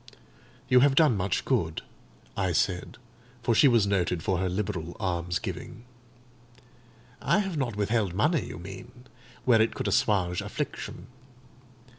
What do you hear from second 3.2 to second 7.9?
for she was noted for her liberal almsgiving. "I have not